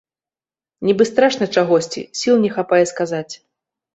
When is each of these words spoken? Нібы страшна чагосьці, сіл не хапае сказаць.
Нібы 0.89 1.05
страшна 1.09 1.45
чагосьці, 1.57 2.01
сіл 2.21 2.35
не 2.45 2.49
хапае 2.57 2.83
сказаць. 2.95 3.29